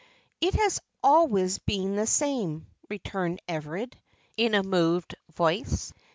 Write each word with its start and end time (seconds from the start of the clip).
"It 0.39 0.55
has 0.55 0.79
always 1.03 1.59
been 1.59 1.95
the 1.95 2.07
same," 2.07 2.65
returned 2.89 3.39
Everard, 3.47 3.95
in 4.35 4.55
a 4.55 4.63
moved 4.63 5.13
voice. 5.35 5.93